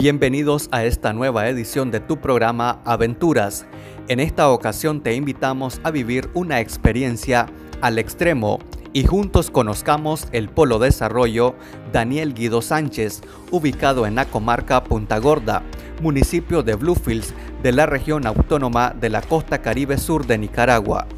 [0.00, 3.66] Bienvenidos a esta nueva edición de tu programa Aventuras.
[4.08, 7.44] En esta ocasión te invitamos a vivir una experiencia
[7.82, 8.60] al extremo
[8.94, 11.54] y juntos conozcamos el Polo Desarrollo
[11.92, 15.62] Daniel Guido Sánchez, ubicado en la comarca Punta Gorda,
[16.00, 21.08] municipio de Bluefields de la región autónoma de la costa caribe sur de Nicaragua.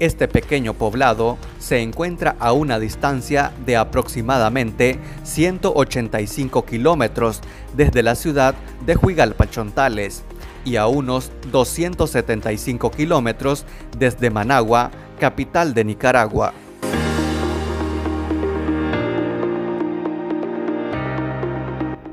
[0.00, 7.42] Este pequeño poblado se encuentra a una distancia de aproximadamente 185 kilómetros
[7.76, 8.54] desde la ciudad
[8.86, 10.22] de Huigalpachontales
[10.64, 13.66] y a unos 275 kilómetros
[13.98, 16.54] desde Managua, capital de Nicaragua.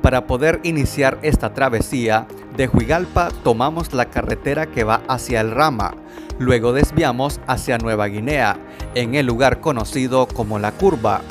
[0.01, 2.27] Para poder iniciar esta travesía,
[2.57, 5.93] de Huigalpa tomamos la carretera que va hacia el Rama,
[6.39, 8.57] luego desviamos hacia Nueva Guinea,
[8.95, 11.21] en el lugar conocido como La Curva,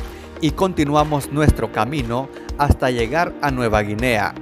[0.40, 4.34] y continuamos nuestro camino hasta llegar a Nueva Guinea.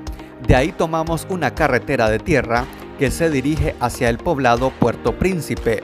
[0.47, 2.67] De ahí tomamos una carretera de tierra
[2.99, 5.83] que se dirige hacia el poblado Puerto Príncipe,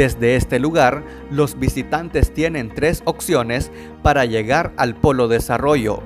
[0.00, 3.70] Desde este lugar, los visitantes tienen tres opciones
[4.02, 6.02] para llegar al Polo Desarrollo.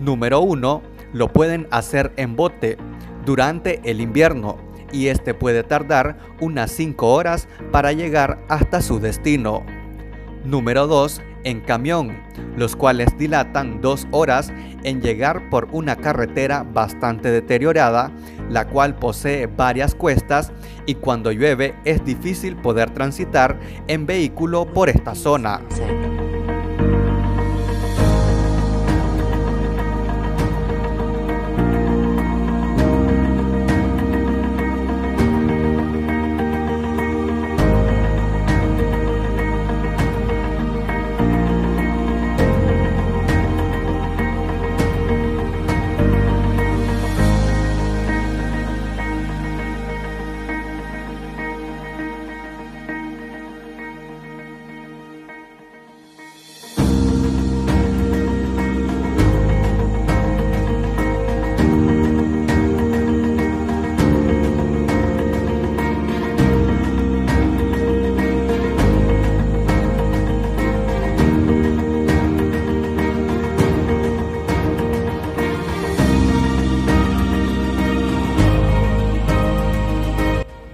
[0.00, 0.82] Número 1.
[1.14, 2.76] Lo pueden hacer en bote
[3.24, 4.58] durante el invierno
[4.92, 9.64] y este puede tardar unas 5 horas para llegar hasta su destino.
[10.44, 12.20] Número 2 en camión,
[12.56, 14.52] los cuales dilatan dos horas
[14.84, 18.10] en llegar por una carretera bastante deteriorada,
[18.50, 20.52] la cual posee varias cuestas
[20.86, 25.60] y cuando llueve es difícil poder transitar en vehículo por esta zona.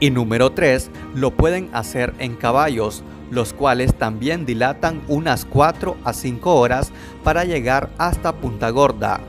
[0.04, 6.12] Y número 3, lo pueden hacer en caballos, los cuales también dilatan unas 4 a
[6.12, 6.92] 5 horas
[7.22, 9.20] para llegar hasta Punta Gorda.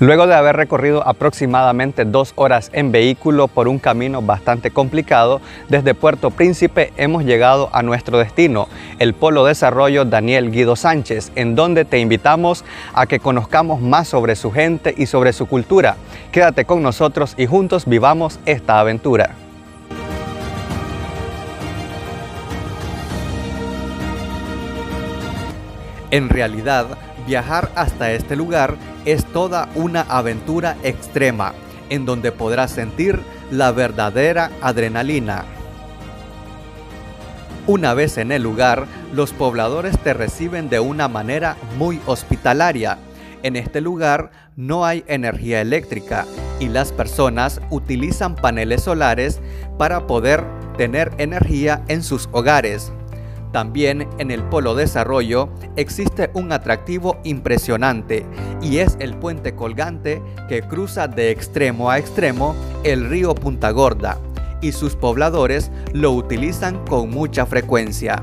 [0.00, 5.92] Luego de haber recorrido aproximadamente dos horas en vehículo por un camino bastante complicado, desde
[5.92, 8.66] Puerto Príncipe hemos llegado a nuestro destino,
[8.98, 12.64] el Polo Desarrollo Daniel Guido Sánchez, en donde te invitamos
[12.94, 15.96] a que conozcamos más sobre su gente y sobre su cultura.
[16.32, 19.34] Quédate con nosotros y juntos vivamos esta aventura.
[26.10, 26.86] En realidad,
[27.26, 31.54] viajar hasta este lugar es toda una aventura extrema
[31.88, 33.20] en donde podrás sentir
[33.50, 35.44] la verdadera adrenalina.
[37.66, 42.98] Una vez en el lugar, los pobladores te reciben de una manera muy hospitalaria.
[43.42, 46.26] En este lugar no hay energía eléctrica
[46.58, 49.40] y las personas utilizan paneles solares
[49.78, 50.44] para poder
[50.76, 52.92] tener energía en sus hogares.
[53.52, 58.24] También en el Polo Desarrollo existe un atractivo impresionante
[58.62, 62.54] y es el puente colgante que cruza de extremo a extremo
[62.84, 64.18] el río Punta Gorda
[64.60, 68.22] y sus pobladores lo utilizan con mucha frecuencia.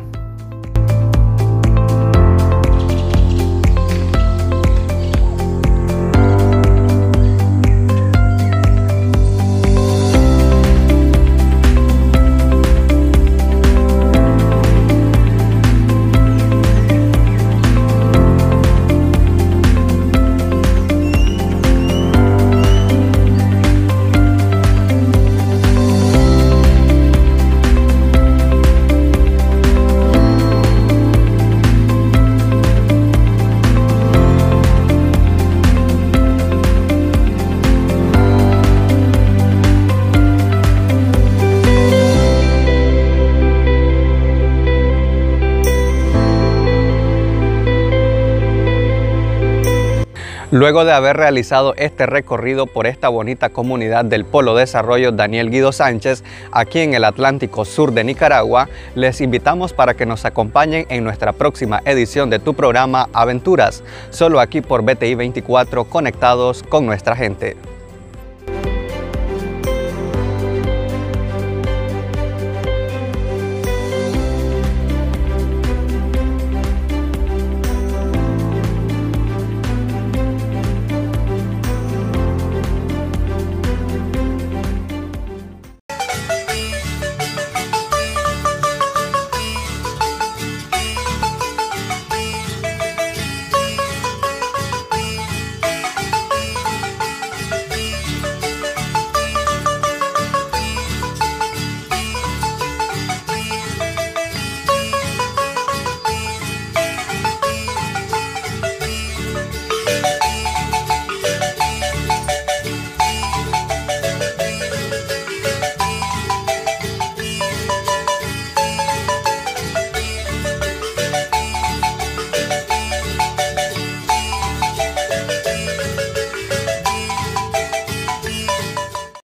[50.49, 55.73] Luego de haber realizado este recorrido por esta bonita comunidad del Polo Desarrollo Daniel Guido
[55.73, 56.23] Sánchez,
[56.53, 61.33] aquí en el Atlántico Sur de Nicaragua, les invitamos para que nos acompañen en nuestra
[61.33, 67.57] próxima edición de tu programa Aventuras, solo aquí por BTI 24 conectados con nuestra gente.